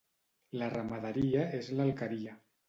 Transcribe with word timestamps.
La 0.61 0.69
ramaderia 0.71 1.45
és 1.59 1.71
l'alqueria. 1.81 2.35